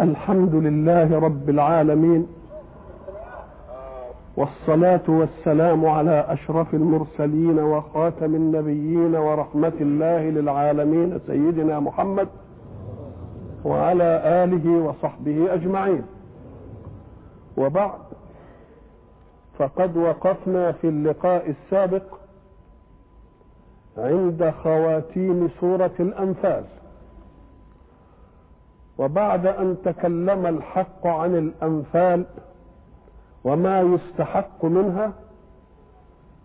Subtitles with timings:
[0.00, 2.26] الحمد لله رب العالمين
[4.36, 12.28] والصلاة والسلام على أشرف المرسلين وخاتم النبيين ورحمة الله للعالمين سيدنا محمد
[13.64, 16.02] وعلى آله وصحبه أجمعين.
[17.56, 17.98] وبعد
[19.58, 22.02] فقد وقفنا في اللقاء السابق
[23.98, 26.64] عند خواتيم سورة الأنفال
[28.98, 32.24] وبعد أن تكلم الحق عن الأنفال
[33.44, 35.12] وما يستحق منها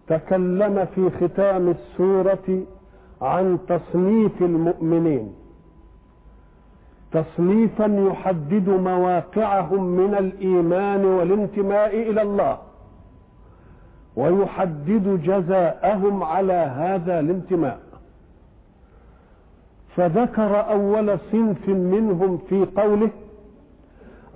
[0.08, 2.64] تكلم في ختام السورة
[3.22, 5.34] عن تصنيف المؤمنين.
[7.12, 12.58] تصنيفا يحدد مواقعهم من الإيمان والانتماء إلى الله
[14.16, 17.80] ويحدد جزاءهم على هذا الانتماء.
[19.96, 23.10] فذكر أول صنف منهم في قوله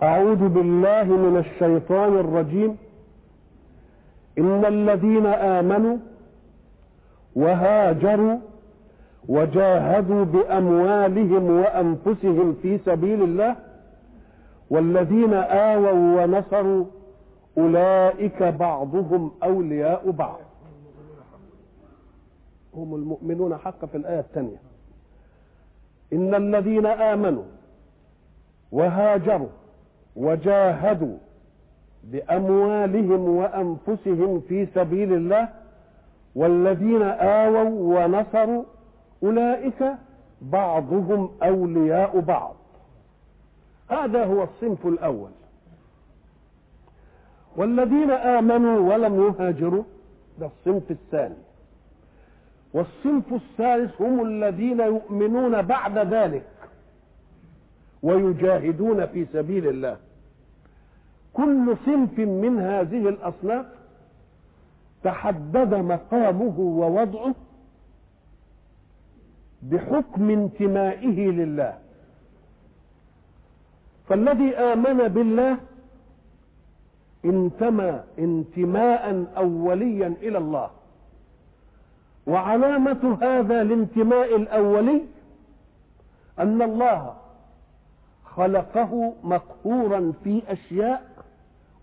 [0.03, 2.77] أعوذ بالله من الشيطان الرجيم
[4.37, 5.97] إن الذين آمنوا
[7.35, 8.37] وهاجروا
[9.27, 13.55] وجاهدوا بأموالهم وأنفسهم في سبيل الله
[14.69, 16.85] والذين آووا ونصروا
[17.57, 20.39] أولئك بعضهم أولياء بعض.
[22.73, 24.66] هم المؤمنون حقا في الآية الثانية.
[26.13, 27.43] إن الذين آمنوا
[28.71, 29.49] وهاجروا
[30.15, 31.17] وجاهدوا
[32.03, 35.49] بأموالهم وأنفسهم في سبيل الله
[36.35, 38.63] والذين آووا ونصروا
[39.23, 39.93] أولئك
[40.41, 42.55] بعضهم أولياء بعض.
[43.89, 45.29] هذا هو الصنف الأول.
[47.55, 49.83] والذين آمنوا ولم يهاجروا
[50.39, 51.46] ده الصنف الثاني.
[52.73, 56.47] والصنف الثالث هم الذين يؤمنون بعد ذلك
[58.03, 59.97] ويجاهدون في سبيل الله.
[61.33, 63.65] كل صنف من هذه الأصناف
[65.03, 67.35] تحدد مقامه ووضعه
[69.61, 71.77] بحكم انتمائه لله.
[74.07, 75.57] فالذي آمن بالله
[77.25, 80.69] انتمى انتماء أوليا إلى الله.
[82.27, 85.01] وعلامة هذا الانتماء الأولي
[86.39, 87.13] أن الله
[88.25, 91.03] خلقه مقهورا في أشياء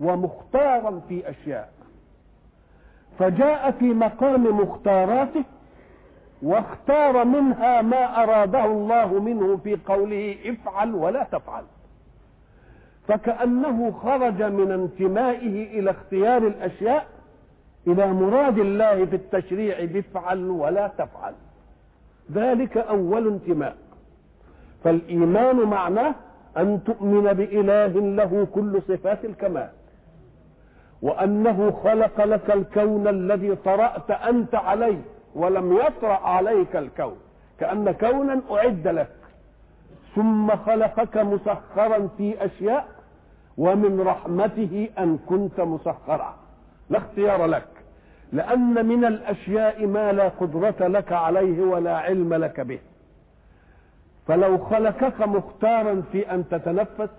[0.00, 1.70] ومختارا في أشياء.
[3.18, 5.44] فجاء في مقام مختاراته
[6.42, 11.64] واختار منها ما أراده الله منه في قوله افعل ولا تفعل.
[13.08, 17.06] فكأنه خرج من انتمائه إلى اختيار الأشياء
[17.86, 21.34] إلى مراد الله في التشريع بافعل ولا تفعل.
[22.32, 23.76] ذلك أول انتماء.
[24.84, 26.14] فالإيمان معناه
[26.56, 29.68] أن تؤمن بإله له كل صفات الكمال.
[31.02, 35.00] وأنه خلق لك الكون الذي طرأت أنت عليه
[35.34, 37.16] ولم يطرأ عليك الكون.
[37.60, 39.16] كأن كونا أعد لك.
[40.14, 42.86] ثم خلقك مسخرا في أشياء
[43.58, 46.34] ومن رحمته أن كنت مسخرا.
[46.90, 47.66] لا اختيار لك.
[48.34, 52.78] لأن من الأشياء ما لا قدرة لك عليه ولا علم لك به.
[54.26, 57.10] فلو خلقك مختارا في أن تتنفس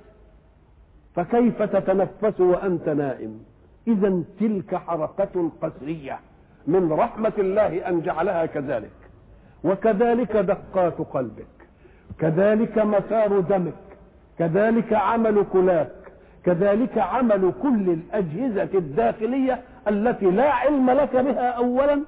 [1.16, 3.40] فكيف تتنفس وأنت نائم؟
[3.88, 6.20] إذا تلك حركة قسرية
[6.68, 8.92] من رحمة الله أن جعلها كذلك.
[9.64, 11.56] وكذلك دقات قلبك
[12.20, 13.74] كذلك مسار دمك
[14.40, 15.92] كذلك عمل كلاك
[16.46, 22.02] كذلك عمل كل الأجهزة الداخلية التي لا علم لك بها أولا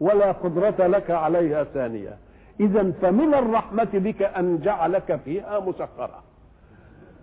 [0.00, 2.16] ولا قدرة لك عليها ثانية
[2.60, 6.22] إذا فمن الرحمة بك أن جعلك فيها مسخرة.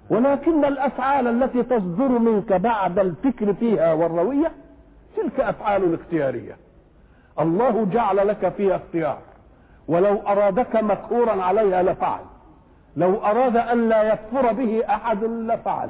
[0.09, 4.51] ولكن الأفعال التي تصدر منك بعد الفكر فيها والروية
[5.17, 6.57] تلك أفعال اختيارية.
[7.39, 9.19] الله جعل لك فيها اختيار.
[9.87, 12.21] ولو أرادك مقهورا عليها لفعل.
[12.95, 15.89] لو أراد أن لا يكفر به أحد لفعل.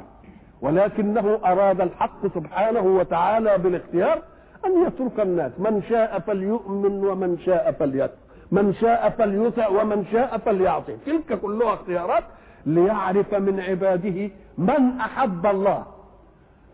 [0.66, 4.22] ولكنه أراد الحق سبحانه وتعالى بالاختيار
[4.66, 5.52] أن يترك الناس.
[5.60, 8.16] من شاء فليؤمن ومن شاء فليكفر
[8.52, 10.98] من شاء فليطع ومن شاء فليعصي.
[11.06, 12.24] تلك كلها اختيارات
[12.66, 15.86] ليعرف من عباده من أحب الله.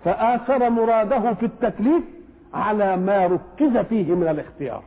[0.03, 2.03] فآثر مراده في التكليف
[2.53, 4.83] على ما ركز فيه من الاختيار.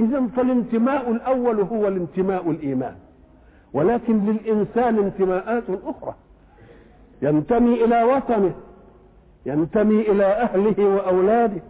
[0.00, 2.94] إذا فالانتماء الأول هو الانتماء الإيمان.
[3.72, 6.14] ولكن للإنسان انتماءات أخرى.
[7.22, 8.52] ينتمي إلى وطنه
[9.46, 11.62] ينتمي إلى أهله وأولاده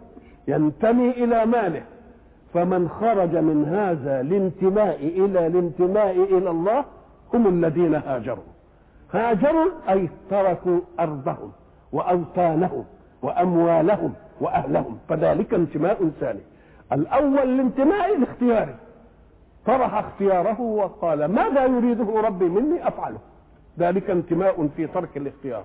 [0.47, 1.83] ينتمي إلى ماله.
[2.53, 6.85] فمن خرج من هذا الانتماء إلى الانتماء إلى الله
[7.33, 8.43] هم الذين هاجروا.
[9.11, 11.51] هاجروا أي تركوا أرضهم
[11.91, 12.85] وأوطانهم
[13.21, 14.97] وأموالهم وأهلهم.
[15.09, 16.41] فذلك انتماء ثاني.
[16.93, 18.75] الأول الانتماء الاختياري.
[19.65, 23.19] طرح اختياره وقال ماذا يريده ربي مني؟ أفعله.
[23.79, 25.63] ذلك انتماء في ترك الاختيار.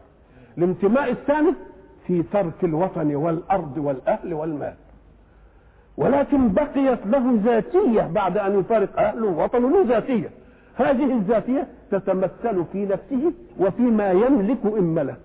[0.58, 1.54] الانتماء الثاني
[2.06, 4.74] في ترك الوطن والأرض والأهل والمال.
[5.96, 10.30] ولكن بقيت له ذاتية بعد أن يفارق أهله ووطنه له ذاتية.
[10.74, 15.20] هذه الذاتية تتمثل في نفسه وفيما يملك إن ملك.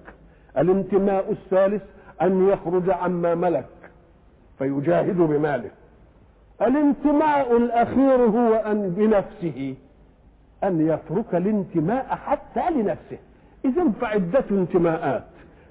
[0.58, 1.84] الانتماء الثالث
[2.22, 3.66] أن يخرج عما ملك
[4.58, 5.70] فيجاهد بماله.
[6.62, 9.76] الانتماء الأخير هو أن بنفسه
[10.64, 13.18] أن يترك الانتماء حتى لنفسه.
[13.66, 15.24] إذا فعدة انتماءات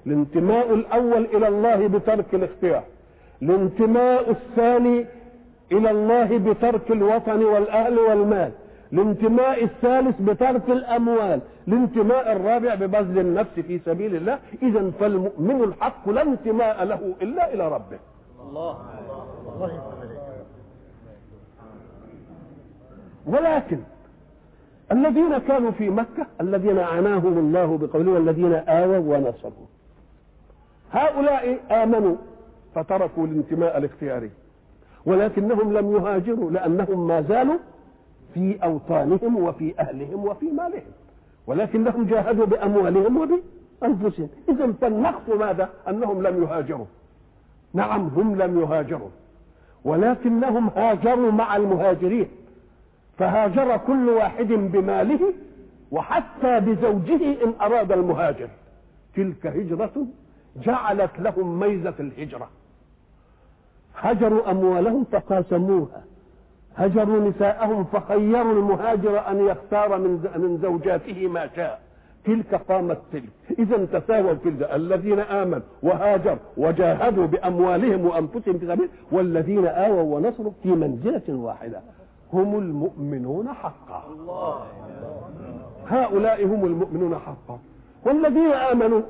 [0.07, 2.83] الانتماء الأول إلى الله بترك الاختيار.
[3.41, 5.05] الانتماء الثاني
[5.71, 8.51] إلى الله بترك الوطن والأهل والمال.
[8.93, 11.39] الانتماء الثالث بترك الأموال.
[11.67, 14.39] الانتماء الرابع ببذل النفس في سبيل الله.
[14.61, 17.99] إذا فالمؤمن الحق لا انتماء له إلا إلى ربه.
[18.49, 18.77] الله
[19.55, 19.93] الله.
[23.25, 23.79] ولكن
[24.91, 29.67] الذين كانوا في مكة الذين عناهم الله بقوله والذين آووا ونصروا.
[30.91, 32.15] هؤلاء آمنوا
[32.75, 34.31] فتركوا الانتماء الاختياري
[35.05, 37.57] ولكنهم لم يهاجروا لأنهم ما زالوا
[38.33, 40.91] في أوطانهم وفي أهلهم وفي مالهم
[41.47, 44.29] ولكنهم جاهدوا بأموالهم وبأنفسهم.
[44.49, 46.85] إذا فالنقص ماذا؟ أنهم لم يهاجروا.
[47.73, 49.09] نعم هم لم يهاجروا
[49.85, 52.27] ولكنهم هاجروا مع المهاجرين.
[53.17, 55.33] فهاجر كل واحد بماله
[55.91, 58.47] وحتى بزوجه إن أراد المهاجر.
[59.15, 60.07] تلك هجرة
[60.63, 62.49] جعلت لهم ميزة الهجرة.
[63.95, 66.03] هجروا أموالهم فقاسموها.
[66.75, 71.81] هجروا نساءهم فخيروا المهاجر أن يختار من من زوجاته ما شاء.
[72.25, 73.29] تلك قامت تلك.
[73.59, 80.69] إذا تساووا في الذين آمنوا وهاجروا وجاهدوا بأموالهم وأنفسهم في سبيل والذين آووا ونصروا في
[80.69, 81.81] منزلة واحدة.
[82.33, 84.03] هم المؤمنون حقا.
[85.87, 87.59] هؤلاء هم المؤمنون حقا.
[88.05, 89.01] والذين آمنوا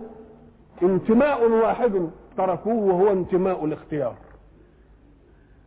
[0.84, 4.16] انتماء واحد تركوه وهو انتماء الاختيار.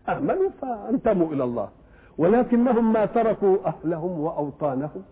[0.09, 1.69] آمنوا فانتموا إلى الله.
[2.19, 5.03] ولكنهم ما تركوا أهلهم وأوطانهم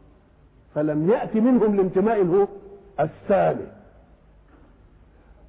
[0.74, 2.46] فلم يأتي منهم الانتماء هو
[3.00, 3.66] الثاني.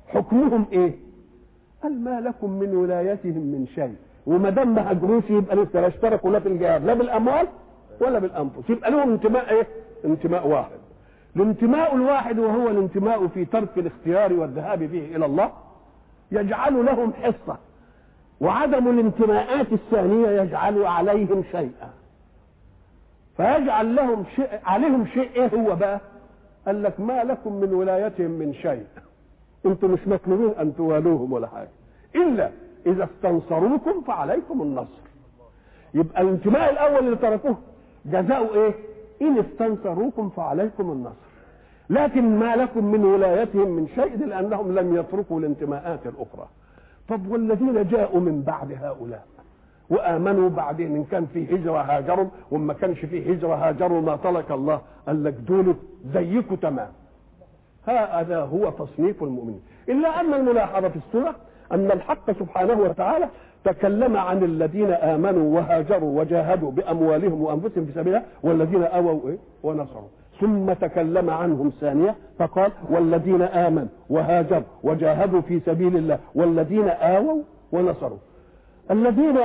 [0.08, 0.96] حكمهم إيه؟
[1.84, 6.32] قال ما لكم من ولايتهم من شيء؟ وما دام ما هاجروش يبقى لسه لا اشتركوا
[6.32, 7.48] لا في الجهاد لا بالأموال
[8.02, 8.70] ولا بالأنفس.
[8.70, 9.68] يبقى لهم انتماء إيه؟
[10.06, 10.78] انتماء واحد.
[11.36, 15.52] الانتماء الواحد وهو الانتماء في ترك الاختيار والذهاب به إلى الله
[16.32, 17.58] يجعل لهم حصة.
[18.42, 21.90] وعدم الانتماءات الثانية يجعل عليهم شيئا.
[23.38, 26.00] فيجعل لهم شيء عليهم شيء إيه هو بقى؟
[26.66, 28.86] قال لك ما لكم من ولايتهم من شيء.
[29.66, 31.70] أنتم مش مطلوبين أن توالوهم ولا حاجة.
[32.16, 32.50] إلا
[32.86, 35.06] إذا استنصروكم فعليكم النصر.
[35.94, 37.58] يبقى الانتماء الأول اللي تركوه
[38.06, 38.74] جزاؤه إيه؟
[39.22, 41.26] إن استنصروكم فعليكم النصر.
[41.90, 46.48] لكن ما لكم من ولايتهم من شيء لانهم لم يتركوا الانتماءات الأخرى.
[47.10, 49.26] طب والذين جاءوا من بعد هؤلاء
[49.90, 54.82] وآمنوا بعدين إن كان في هجره هاجروا وما كانش في هجره هاجروا ما ترك الله
[55.08, 55.76] قال لك دول
[56.14, 56.90] زيكم تمام.
[57.88, 59.62] هذا هو تصنيف المؤمنين.
[59.90, 61.36] إلا أن الملاحظة في السوره
[61.76, 63.26] أن الحق سبحانه وتعالى
[63.64, 70.08] تكلم عن الذين آمنوا وهاجروا وجاهدوا بأموالهم وأنفسهم في سبيل الله والذين آووا إيه؟ ونصروا.
[70.42, 77.42] ثم تكلم عنهم ثانية فقال والذين آمنوا وهاجروا وجاهدوا في سبيل الله والذين آووا
[77.72, 78.18] ونصروا.
[78.92, 79.38] الذين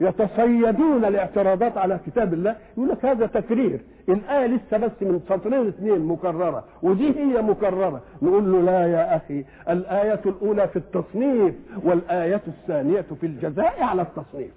[0.00, 3.80] يتصيدون الاعتراضات على كتاب الله يقول لك هذا تكرير.
[4.08, 8.00] الآية لسه بس من سطرين اثنين مكررة ودي هي مكررة.
[8.22, 11.54] نقول له لا يا أخي الآية الأولى في التصنيف
[11.84, 14.50] والآية الثانية في الجزاء على التصنيف.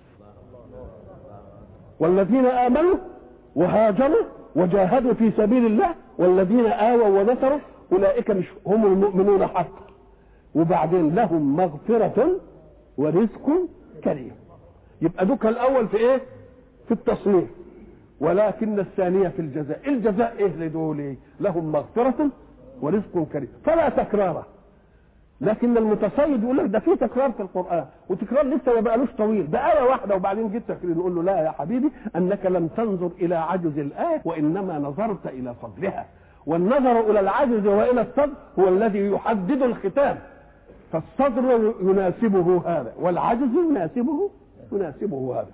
[2.00, 2.96] والذين آمنوا
[3.56, 4.24] وهاجروا
[4.56, 7.60] وجاهدوا في سبيل الله والذين آووا ونصروا
[7.92, 9.84] أولئك مش هم المؤمنون حقا.
[10.56, 12.40] وبعدين لهم مغفرة
[12.98, 13.52] ورزق
[14.04, 14.43] كريم.
[15.04, 16.22] يبقى دوك الأول في إيه؟
[16.88, 17.50] في التصنيف.
[18.20, 19.80] ولكن الثانية في الجزاء.
[19.88, 22.30] الجزاء إيه لدول لهم مغفرة
[22.82, 23.48] ورزق كريم.
[23.66, 24.46] فلا تكرار.
[25.42, 27.86] لكن المتصيد يقول لك ده في تكرار في القرآن.
[28.10, 29.52] وتكرار لسه ما بقالوش طويل.
[29.52, 33.36] ده آية واحدة وبعدين جيت تكرير نقول له لا يا حبيبي أنك لم تنظر إلى
[33.36, 36.06] عجز الآية وإنما نظرت إلى فضلها.
[36.46, 40.18] والنظر إلى العجز وإلى الصدر هو الذي يحدد الختام.
[40.92, 44.30] فالصدر يناسبه هذا والعجز يناسبه
[44.76, 45.52] يناسبه هذا.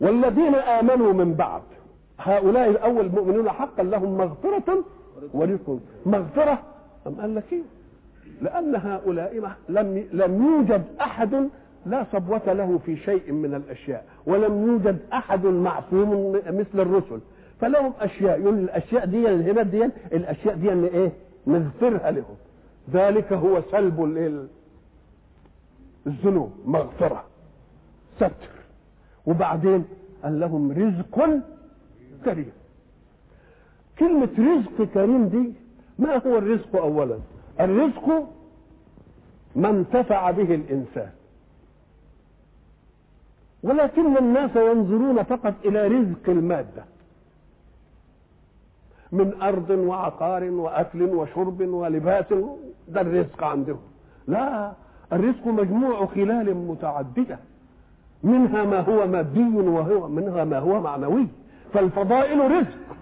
[0.00, 1.62] والذين آمنوا من بعد
[2.18, 4.84] هؤلاء الأول المؤمنون حقا لهم مغفرة
[5.34, 5.78] ورزق.
[6.06, 6.62] مغفرة
[7.06, 7.62] أم قال لك إيه؟
[8.42, 11.48] لأن هؤلاء لم لم يوجد أحد
[11.86, 17.20] لا صبوة له في شيء من الأشياء ولم يوجد أحد معصوم مثل الرسل.
[17.60, 21.12] فلهم أشياء يقول الأشياء دي الهبات دي الأشياء دي اللي إيه؟
[21.46, 22.34] نغفرها لهم.
[22.92, 24.04] ذلك هو سلب
[26.06, 27.24] الذنوب مغفرة.
[28.16, 28.50] ستر
[29.26, 29.84] وبعدين
[30.22, 31.42] قال لهم رزق
[32.24, 32.52] كريم.
[33.98, 35.52] كلمة رزق كريم دي
[35.98, 37.18] ما هو الرزق أولا؟
[37.60, 38.28] الرزق
[39.56, 41.10] ما انتفع به الإنسان.
[43.62, 46.84] ولكن الناس ينظرون فقط إلى رزق المادة.
[49.12, 52.34] من أرض وعقار وأكل وشرب ولباس
[52.88, 53.80] ده الرزق عندهم.
[54.26, 54.72] لا
[55.12, 57.38] الرزق مجموع خلال متعددة.
[58.26, 61.26] منها ما هو مادي وهو منها ما هو معنوي.
[61.74, 62.96] فالفضائل رزق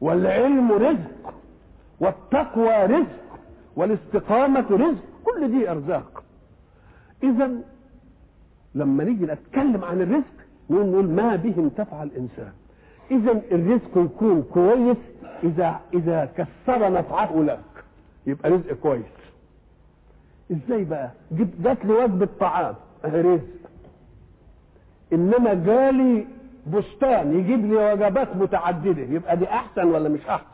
[0.00, 1.34] والعلم رزق
[2.00, 3.24] والتقوى رزق
[3.76, 6.22] والاستقامة رزق كل دي أرزاق.
[7.22, 7.50] إذا
[8.74, 10.34] لما نيجي نتكلم عن الرزق
[10.70, 12.52] نقول ما به انتفع الإنسان.
[13.10, 14.96] إذا الرزق يكون كويس
[15.42, 17.84] إذا إذا كسر نفعه لك.
[18.26, 19.14] يبقى رزق كويس.
[20.52, 22.74] إزاي بقى؟ جبت لي وجبة طعام.
[23.04, 23.63] رزق.
[25.14, 26.26] إنما جالي
[26.72, 30.46] بستان يجيب لي وجبات متعددة يبقى دي أحسن ولا مش أحسن؟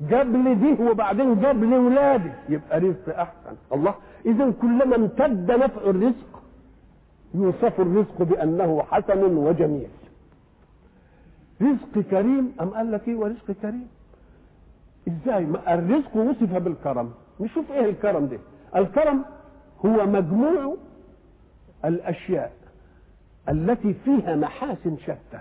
[0.00, 3.56] جاب لي دي وبعدين جاب لي ولادي يبقى رزق أحسن.
[3.72, 3.94] الله
[4.26, 6.42] اذا كلما امتد نفع الرزق
[7.34, 9.88] يوصف الرزق بأنه حسن وجميل.
[11.62, 13.88] رزق كريم أم قال لك إيه ورزق كريم؟
[15.08, 17.10] إزاي؟ ما الرزق وصف بالكرم.
[17.40, 18.38] نشوف إيه الكرم ده؟
[18.76, 19.24] الكرم
[19.86, 20.76] هو مجموع
[21.84, 22.52] الأشياء.
[23.48, 25.40] التي فيها محاسن شتى.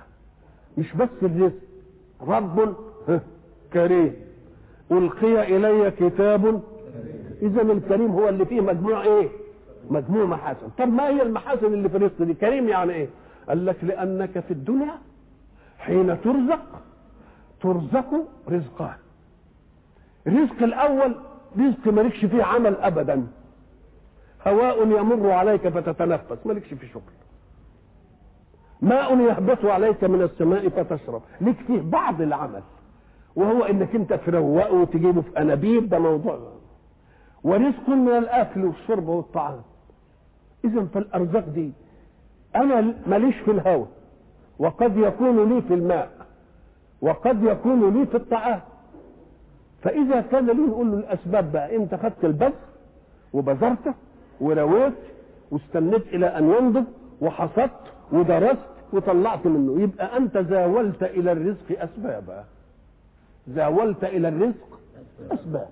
[0.77, 1.53] مش بس الرزق.
[2.21, 2.75] رب
[3.73, 4.13] كريم.
[4.91, 6.61] ألقي إلي كتاب.
[7.41, 9.29] اذا الكريم هو اللي فيه مجموع إيه؟
[9.89, 10.67] مجموع محاسن.
[10.77, 13.07] طب ما هي المحاسن اللي في الرزق دي؟ كريم يعني إيه؟
[13.49, 14.95] قال لك لأنك في الدنيا
[15.79, 16.81] حين ترزق
[17.61, 18.13] ترزق
[18.49, 18.95] رزقان.
[20.27, 21.15] الرزق الأول
[21.59, 23.27] رزق مالكش فيه عمل ابدا.
[24.47, 27.03] هواء يمر عليك فتتنفس مالكش فيه شغل
[28.81, 31.21] ماء يهبط عليك من السماء فتشرب.
[31.41, 32.61] لك فيه بعض العمل.
[33.35, 36.39] وهو إنك أنت تروقه وتجيبه في أنابيب ده موضوع.
[37.43, 39.61] ورزق من الأكل والشرب والطعام.
[40.65, 41.71] اذا فالأرزاق دي
[42.55, 43.87] أنا ماليش في الهواء.
[44.59, 46.11] وقد يكون لي في الماء.
[47.01, 48.61] وقد يكون لي في الطعام.
[49.81, 51.75] فإذا كان لي نقول له الأسباب بقى.
[51.75, 52.53] انت خدت البذر
[53.33, 53.93] وبذرته
[54.41, 54.93] ورويت
[55.51, 56.83] واستنيت إلى ان ينضج
[57.21, 59.81] وحصدت ودرست وطلعت منه.
[59.81, 62.43] يبقى أنت زاولت إلى الرزق أسبابا.
[63.47, 64.79] زاولت إلى الرزق
[65.31, 65.69] أسباب.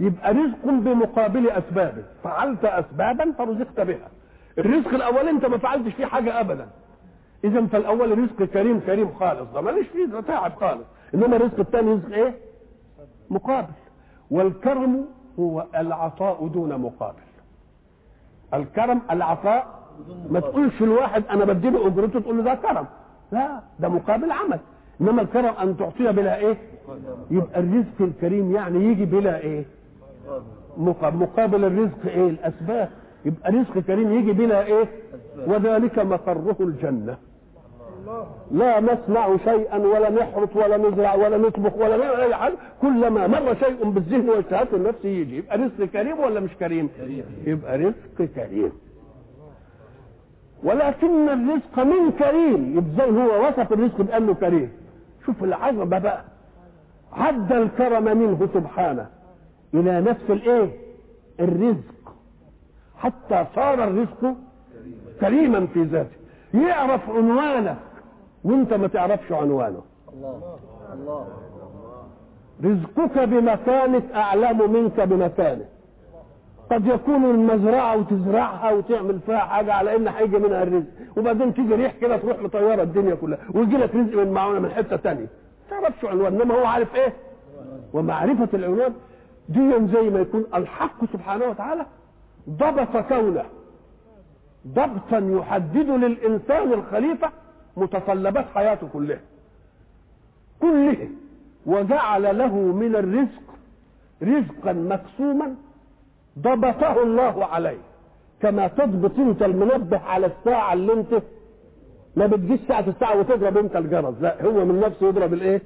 [0.00, 4.08] يبقى رزق بمقابل اسبابه فعلت اسبابا فرزقت بها.
[4.58, 6.68] الرزق الأول أنت ما فعلتش فيه حاجة ابدا.
[7.44, 9.50] إذا فالأول رزق كريم كريم خالص.
[9.54, 10.84] ده ماليش فيه ده تعب خالص.
[11.14, 12.34] إنما الرزق الثاني رزق إيه؟
[13.30, 13.72] مقابل.
[14.30, 15.06] والكرم
[15.38, 17.22] هو العطاء دون مقابل.
[18.54, 19.79] الكرم العطاء
[20.30, 22.86] ما تقولش الواحد أنا بديله أجرته تقول له ده كرم.
[23.32, 24.58] لا ده مقابل عمل.
[25.00, 26.56] إنما الكرم أن تعطيه بلا إيه؟
[27.30, 29.64] يبقى الرزق الكريم يعني يجي بلا إيه؟
[30.78, 32.88] مقابل الرزق إيه؟ الأسباب.
[33.24, 34.84] يبقى رزق كريم يجي بلا إيه؟
[35.46, 37.16] وذلك مقره الجنة.
[38.50, 42.54] لا نصنع شيئا ولا نحرث ولا نزرع ولا نطبخ ولا نعمل أي حاجة.
[42.82, 45.36] كلما مر شيء بالذهن واجتهاد النفس يجي.
[45.36, 46.88] يبقى رزق كريم ولا مش كريم؟
[47.46, 48.72] يبقى رزق كريم.
[50.64, 52.94] ولكن الرزق من كريم.
[52.98, 54.72] زي هو وصف الرزق بأنه كريم.
[55.26, 56.24] شوف العظمة بقى.
[57.12, 59.06] عد الكرم منه سبحانه.
[59.74, 60.70] إلى نفس الإيه؟
[61.40, 62.14] الرزق.
[62.98, 64.34] حتى صار الرزق
[65.20, 66.16] كريما في ذاته.
[66.54, 67.76] يعرف عنوانك
[68.44, 69.82] وانت ما تعرفش عنوانه.
[70.12, 70.58] الله.
[70.92, 71.26] الله
[72.64, 75.64] رزقك بمكانك أعلم منك بمكانه.
[75.64, 75.79] قد
[76.72, 80.86] يكون المزرعة وتزرعها وتعمل فيها حاجة على ان هيجي منها الرزق.
[81.16, 83.38] وبعدين تيجي ريح كده تروح مطيره الدنيا كلها.
[83.54, 85.26] ويجي لك رزق من معونه من حتة ثانية
[85.70, 87.12] ما تعرفش عنوان إنما هو عارف إيه؟
[87.92, 88.92] ومعرفة العنوان.
[89.48, 91.86] دي زي ما يكون الحق سبحانه وتعالى
[92.50, 93.44] ضبط كونه.
[94.68, 97.30] ضبطا يحدد للإنسان الخليفة
[97.76, 99.20] متطلبات حياته كلها.
[100.60, 101.08] كلها.
[101.66, 103.42] وجعل له من الرزق
[104.22, 105.54] رزقا مقسوما
[106.38, 107.78] ضبطه الله عليه.
[108.42, 111.22] كما تضبط انت المنبه على الساعة اللي انت
[112.16, 114.14] ما بتجيش ساعة الساعة وتضرب انت الجرس.
[114.20, 115.62] لا هو من نفسه يضرب الايه؟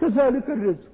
[0.00, 0.92] كذلك الرزق.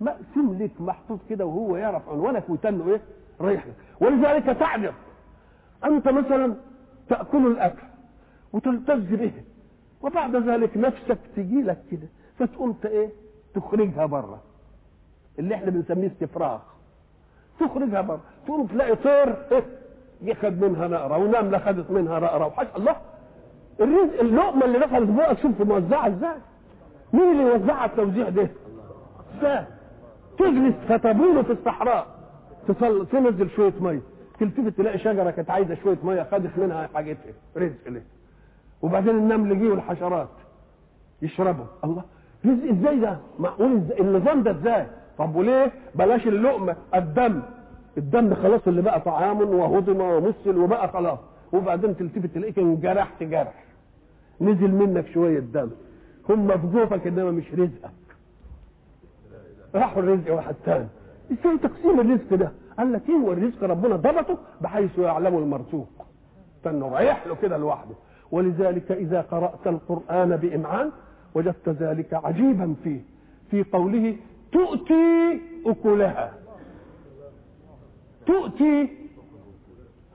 [0.00, 3.00] مقسوم لك محطوط كده وهو يعرف عنوانك ويتنه إيه؟
[3.40, 3.74] رايح لك.
[4.00, 4.94] ولذلك تعجب.
[5.84, 6.54] انت مثلا
[7.08, 7.82] تأكل الأكل
[8.52, 9.32] وتلتز به
[10.02, 13.08] وبعد ذلك نفسك تجي لك كده فتقوم إيه؟
[13.54, 14.42] تخرجها بره
[15.38, 16.60] اللي إحنا بنسميه استفراغ.
[17.60, 19.34] تخرجها بره تقوم تلاقي طير
[20.22, 22.96] ياخد منها نقره ونمله خدت منها نقره وحاجه الله.
[23.80, 26.34] الرزق اللقمة اللي دخلت بقى شوف موزعه إزاي.
[27.12, 28.48] مين اللي يوزعها التوزيع ده؟
[29.38, 29.64] إزاي؟
[30.38, 32.06] تجلس فتبول في الصحراء.
[32.68, 34.00] تصل تنزل شوية ميه
[34.40, 37.32] تلتفت تلاقي شجرة كانت عايزة شوية ميه خدت منها حاجتها.
[37.56, 38.04] رزق ليه
[38.82, 40.28] وبعدين النمل جه والحشرات
[41.22, 41.64] يشربوا.
[41.84, 42.02] الله
[42.46, 44.86] رزق إزاي ده؟ معقول النظام ده إزاي؟
[45.20, 47.42] طب وليه؟ بلاش اللقمة الدم.
[47.98, 51.18] الدم خلاص اللي بقى طعام وهضم ومثل وبقى خلاص.
[51.52, 53.64] وبعدين تلتفت تلاقيك انجرحت جرح.
[54.40, 55.70] نزل منك شوية دم.
[56.28, 57.90] هم في جوفك إنما مش رزقك.
[59.74, 60.86] راحوا الرزق واحد تاني.
[61.32, 66.06] إزاي تقسيم الرزق ده؟ قال لك إيه هو الرزق؟ ربنا ضبطه بحيث يعلم المرزوق.
[66.64, 67.94] فإنه رايح له كده لوحده.
[68.30, 70.90] ولذلك إذا قرأت القرآن بإمعان
[71.34, 73.00] وجدت ذلك عجيبا فيه.
[73.50, 74.16] في قوله
[74.52, 76.32] تؤتي أكلها.
[78.26, 78.88] تؤتي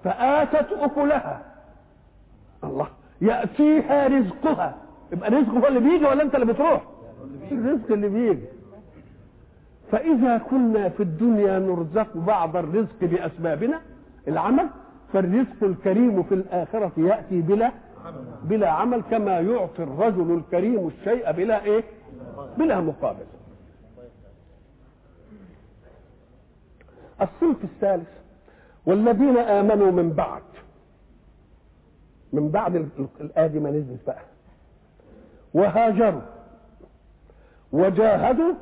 [0.04, 1.42] فآتت أكلها.
[2.64, 2.88] الله
[3.22, 4.76] يأتيها رزقها.
[5.12, 6.84] يبقى الرزق هو اللي بيجي ولا أنت اللي بتروح؟
[7.52, 8.46] الرزق اللي بيجي.
[9.92, 13.82] فإذا كنا في الدنيا نرزق بعض الرزق بأسبابنا
[14.28, 14.68] العمل
[15.14, 17.72] فالرزق الكريم في الآخرة يأتي بلا
[18.44, 21.84] بلا عمل كما يعطي الرجل الكريم الشيء بلا إيه؟
[22.58, 23.26] بلا مقابل.
[27.22, 28.08] الصنف الثالث
[28.86, 30.42] والذين آمنوا من بعد
[32.34, 32.76] من بعد
[33.22, 34.22] الآية دي ما نزلت بقى.
[35.54, 36.22] وهاجروا
[37.72, 38.54] وجاهدوا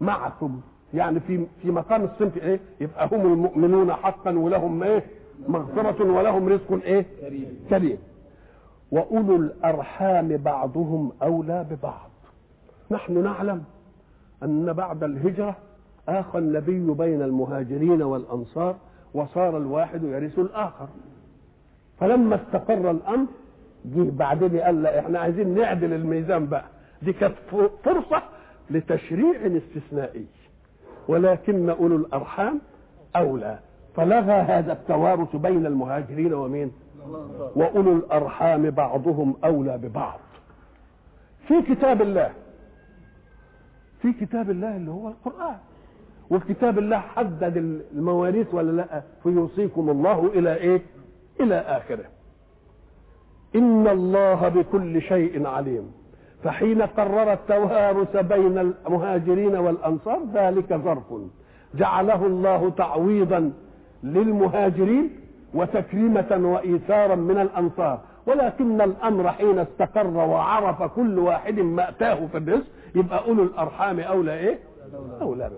[0.00, 0.60] معكم.
[0.94, 5.06] يعني في في مقام الصنف إيه؟ يبقى هم المؤمنون حقا ولهم إيه؟
[5.48, 7.06] مغفرة ولهم رزق إيه؟
[7.70, 7.98] كريم.
[8.92, 12.10] وأولو الأرحام بعضهم أولى ببعض.
[12.90, 13.64] نحن نعلم
[14.42, 15.56] أن بعد الهجرة
[16.08, 18.76] اخى النبي بين المهاجرين والأنصار
[19.14, 20.88] وصار الواحد يرث الآخر.
[22.00, 23.26] فلما استقر الأمر
[23.84, 26.64] جه بعدين قال لا إحنا عايزين نعدل الميزان بقى.
[27.02, 27.34] دي كانت
[27.84, 28.22] فرصة
[28.70, 30.26] لتشريع استثنائي.
[31.08, 32.60] ولكن أولو الأرحام
[33.16, 33.58] أولى.
[33.96, 36.72] فلغى هذا التوارث بين المهاجرين ومين؟
[37.56, 40.18] وأولو الأرحام بعضهم أولى ببعض.
[41.48, 42.30] في كتاب الله.
[44.02, 45.12] في كتاب الله اللي هو
[46.32, 47.56] القران وكتاب الله حدد
[47.94, 50.82] المواريث ولا لا فيوصيكم الله إلى إيه؟
[51.40, 52.04] إلى آخره.
[53.56, 55.92] إن الله بكل شيء عليم.
[56.44, 61.04] فحين قرر التوارث بين المهاجرين والأنصار ذلك ظرف.
[61.74, 63.52] جعله الله تعويضا
[64.02, 65.10] للمهاجرين
[65.54, 68.00] وتكريمة وإيثارا من الأنصار.
[68.26, 74.34] ولكن الأمر حين استقر وعرف كل واحد ما أتاه في الرزق يبقى أولو الأرحام أولى
[74.38, 74.58] إيه؟
[75.22, 75.50] أولى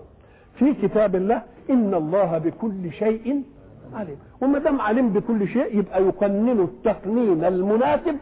[0.59, 3.43] في كتاب الله إن الله بكل شيء
[3.93, 4.17] عليم.
[4.41, 8.15] وما دام عليم بكل شيء يبقى يقنن التقنين المناسب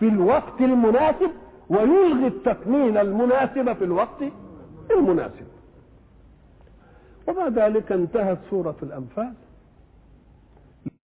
[0.00, 1.30] في الوقت المناسب
[1.70, 4.22] ويلغي التقنين المناسب في الوقت
[4.90, 5.46] المناسب.
[7.28, 9.32] وبعد ذلك انتهت سورة الأنفال.